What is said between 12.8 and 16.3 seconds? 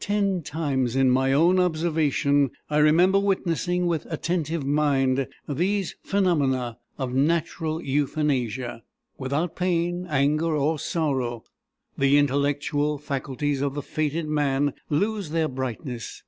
faculties of the fated man lose their brightness.